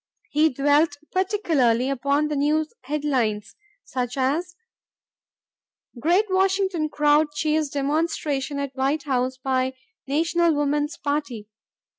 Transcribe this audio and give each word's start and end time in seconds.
He 0.31 0.49
dwelt 0.49 0.97
particularly 1.11 1.87
upon 1.87 2.27
the 2.27 2.35
news 2.35 2.73
headlines, 2.85 3.55
such 3.83 4.17
as, 4.17 4.55
"Great 5.99 6.25
Washington 6.31 6.89
Crowd 6.89 7.27
Cheers 7.35 7.69
Demonstration 7.69 8.57
at 8.57 8.73
White 8.75 9.03
House 9.03 9.37
by 9.37 9.75
National 10.07 10.55
Woman's 10.55 10.97
Party." 10.97 11.49